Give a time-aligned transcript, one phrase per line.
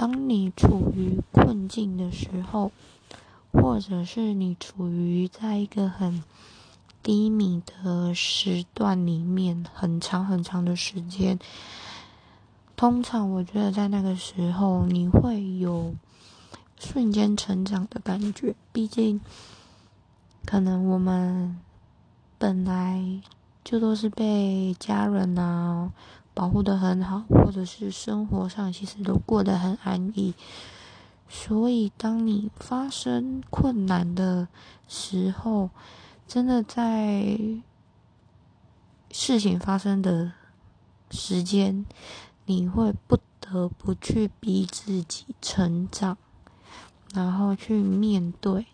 [0.00, 2.72] 当你处于困境的时候，
[3.52, 6.24] 或者是你处于在一个很
[7.02, 11.38] 低迷的时段里面，很长很长的时间，
[12.76, 15.94] 通常我觉得在那个时候你会有
[16.78, 18.54] 瞬间成长的感觉。
[18.72, 19.20] 毕竟，
[20.46, 21.58] 可能我们
[22.38, 23.20] 本来
[23.62, 25.92] 就都是被家人啊。
[26.40, 30.32] 保护的很好，或者是生活上其实都过得很安逸，
[31.28, 34.48] 所以当你发生困难的
[34.88, 35.68] 时候，
[36.26, 37.38] 真的在
[39.10, 40.32] 事情发生的
[41.10, 41.84] 时间，
[42.46, 46.16] 你会不得不去逼自己成长，
[47.12, 48.64] 然后去面对。